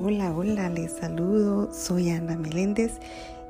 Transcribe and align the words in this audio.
Hola, 0.00 0.32
hola, 0.32 0.70
les 0.70 0.92
saludo. 0.92 1.74
Soy 1.74 2.10
Ana 2.10 2.36
Meléndez 2.36 3.00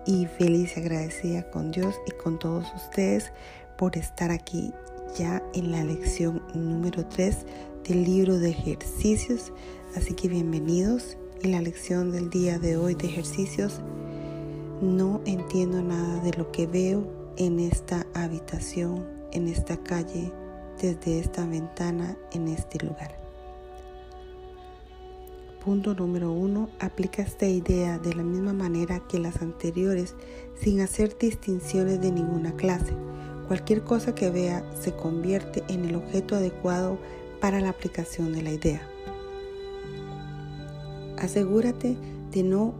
y 0.06 0.24
feliz 0.24 0.74
y 0.74 0.80
agradecida 0.80 1.42
con 1.50 1.72
Dios 1.72 1.94
y 2.06 2.12
con 2.12 2.38
todos 2.38 2.64
ustedes 2.74 3.32
por 3.76 3.98
estar 3.98 4.30
aquí 4.30 4.72
ya 5.14 5.42
en 5.52 5.72
la 5.72 5.84
lección 5.84 6.42
número 6.54 7.04
3 7.04 7.36
del 7.86 8.02
libro 8.02 8.38
de 8.38 8.48
ejercicios. 8.48 9.52
Así 9.94 10.14
que 10.14 10.28
bienvenidos. 10.28 11.18
En 11.42 11.52
la 11.52 11.60
lección 11.60 12.12
del 12.12 12.30
día 12.30 12.58
de 12.58 12.78
hoy 12.78 12.94
de 12.94 13.08
ejercicios, 13.08 13.82
no 14.80 15.20
entiendo 15.26 15.82
nada 15.82 16.22
de 16.22 16.32
lo 16.32 16.50
que 16.50 16.66
veo 16.66 17.06
en 17.36 17.60
esta 17.60 18.06
habitación, 18.14 19.06
en 19.32 19.48
esta 19.48 19.76
calle, 19.76 20.32
desde 20.80 21.18
esta 21.18 21.44
ventana, 21.44 22.16
en 22.32 22.48
este 22.48 22.78
lugar. 22.86 23.27
Punto 25.68 25.92
número 25.92 26.32
uno, 26.32 26.70
aplica 26.80 27.20
esta 27.20 27.46
idea 27.46 27.98
de 27.98 28.14
la 28.14 28.22
misma 28.22 28.54
manera 28.54 29.06
que 29.06 29.18
las 29.18 29.42
anteriores 29.42 30.14
sin 30.58 30.80
hacer 30.80 31.18
distinciones 31.18 32.00
de 32.00 32.10
ninguna 32.10 32.56
clase. 32.56 32.94
Cualquier 33.48 33.84
cosa 33.84 34.14
que 34.14 34.30
vea 34.30 34.64
se 34.80 34.96
convierte 34.96 35.62
en 35.68 35.84
el 35.84 35.96
objeto 35.96 36.36
adecuado 36.36 36.96
para 37.38 37.60
la 37.60 37.68
aplicación 37.68 38.32
de 38.32 38.40
la 38.40 38.50
idea. 38.52 38.80
Asegúrate 41.18 41.98
de 42.30 42.42
no 42.44 42.72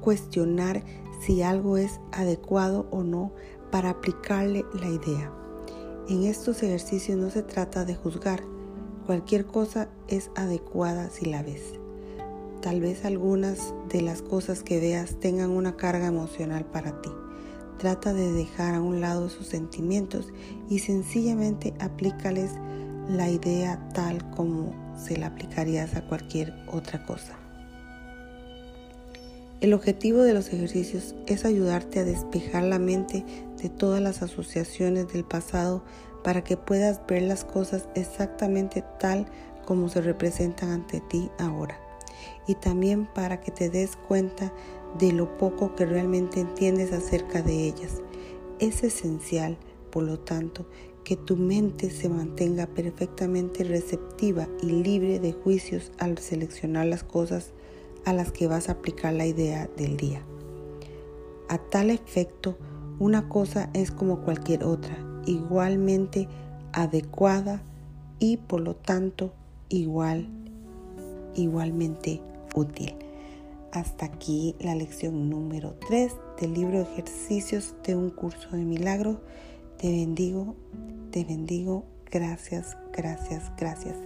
cuestionar 0.00 0.82
si 1.20 1.40
algo 1.40 1.76
es 1.76 2.00
adecuado 2.10 2.88
o 2.90 3.04
no 3.04 3.30
para 3.70 3.90
aplicarle 3.90 4.64
la 4.72 4.88
idea. 4.88 5.32
En 6.08 6.24
estos 6.24 6.64
ejercicios 6.64 7.16
no 7.16 7.30
se 7.30 7.44
trata 7.44 7.84
de 7.84 7.94
juzgar. 7.94 8.42
Cualquier 9.06 9.46
cosa 9.46 9.88
es 10.08 10.32
adecuada 10.34 11.10
si 11.10 11.26
la 11.26 11.44
ves. 11.44 11.83
Tal 12.64 12.80
vez 12.80 13.04
algunas 13.04 13.74
de 13.90 14.00
las 14.00 14.22
cosas 14.22 14.62
que 14.62 14.80
veas 14.80 15.20
tengan 15.20 15.50
una 15.50 15.76
carga 15.76 16.06
emocional 16.06 16.64
para 16.64 16.98
ti. 17.02 17.10
Trata 17.76 18.14
de 18.14 18.32
dejar 18.32 18.74
a 18.74 18.80
un 18.80 19.02
lado 19.02 19.28
sus 19.28 19.48
sentimientos 19.48 20.32
y 20.70 20.78
sencillamente 20.78 21.74
aplícales 21.78 22.52
la 23.06 23.28
idea 23.28 23.86
tal 23.92 24.30
como 24.30 24.72
se 24.96 25.18
la 25.18 25.26
aplicarías 25.26 25.94
a 25.94 26.08
cualquier 26.08 26.54
otra 26.72 27.04
cosa. 27.04 27.34
El 29.60 29.74
objetivo 29.74 30.22
de 30.22 30.32
los 30.32 30.48
ejercicios 30.48 31.14
es 31.26 31.44
ayudarte 31.44 31.98
a 31.98 32.04
despejar 32.04 32.62
la 32.62 32.78
mente 32.78 33.26
de 33.62 33.68
todas 33.68 34.00
las 34.00 34.22
asociaciones 34.22 35.12
del 35.12 35.24
pasado 35.24 35.84
para 36.22 36.42
que 36.42 36.56
puedas 36.56 37.02
ver 37.06 37.24
las 37.24 37.44
cosas 37.44 37.90
exactamente 37.94 38.82
tal 38.98 39.26
como 39.66 39.90
se 39.90 40.00
representan 40.00 40.70
ante 40.70 41.00
ti 41.00 41.28
ahora 41.38 41.83
y 42.46 42.54
también 42.54 43.06
para 43.06 43.40
que 43.40 43.50
te 43.50 43.70
des 43.70 43.96
cuenta 43.96 44.52
de 44.98 45.12
lo 45.12 45.36
poco 45.38 45.74
que 45.74 45.86
realmente 45.86 46.40
entiendes 46.40 46.92
acerca 46.92 47.42
de 47.42 47.66
ellas. 47.66 48.02
Es 48.58 48.84
esencial, 48.84 49.58
por 49.90 50.04
lo 50.04 50.18
tanto, 50.18 50.66
que 51.04 51.16
tu 51.16 51.36
mente 51.36 51.90
se 51.90 52.08
mantenga 52.08 52.66
perfectamente 52.66 53.62
receptiva 53.64 54.48
y 54.62 54.66
libre 54.66 55.20
de 55.20 55.32
juicios 55.32 55.92
al 55.98 56.18
seleccionar 56.18 56.86
las 56.86 57.04
cosas 57.04 57.52
a 58.04 58.12
las 58.12 58.32
que 58.32 58.46
vas 58.46 58.68
a 58.68 58.72
aplicar 58.72 59.12
la 59.12 59.26
idea 59.26 59.68
del 59.76 59.96
día. 59.96 60.22
A 61.48 61.58
tal 61.58 61.90
efecto, 61.90 62.56
una 62.98 63.28
cosa 63.28 63.70
es 63.74 63.90
como 63.90 64.22
cualquier 64.22 64.64
otra, 64.64 64.96
igualmente 65.26 66.28
adecuada 66.72 67.62
y 68.18 68.38
por 68.38 68.60
lo 68.60 68.74
tanto 68.74 69.32
igual, 69.68 70.28
igualmente 71.34 72.20
útil. 72.54 72.94
Hasta 73.72 74.06
aquí 74.06 74.54
la 74.60 74.74
lección 74.74 75.28
número 75.28 75.74
3 75.88 76.12
del 76.40 76.54
libro 76.54 76.80
ejercicios 76.80 77.74
de 77.84 77.96
un 77.96 78.10
curso 78.10 78.48
de 78.52 78.64
milagros. 78.64 79.18
Te 79.78 79.90
bendigo, 79.90 80.54
te 81.10 81.24
bendigo. 81.24 81.84
Gracias, 82.10 82.76
gracias, 82.92 83.50
gracias. 83.56 83.96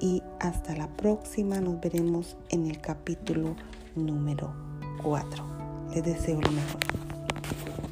Y 0.00 0.22
hasta 0.38 0.76
la 0.76 0.88
próxima. 0.96 1.60
Nos 1.60 1.80
veremos 1.80 2.36
en 2.50 2.66
el 2.66 2.80
capítulo 2.80 3.56
número 3.96 4.54
4. 5.02 5.44
Les 5.94 6.04
deseo 6.04 6.40
lo 6.40 6.50
mejor. 6.52 7.87